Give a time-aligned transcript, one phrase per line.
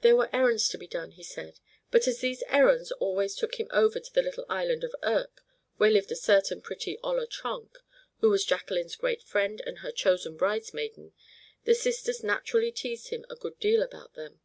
[0.00, 1.60] There were errands to be done, he said,
[1.90, 5.42] but as these "errands" always took him over to the little island of Urk,
[5.76, 7.76] where lived a certain pretty Olla Tronk,
[8.22, 11.12] who was Jacqueline's great friend and her chosen bridesmaiden,
[11.64, 14.40] the sisters naturally teased him a good deal about them.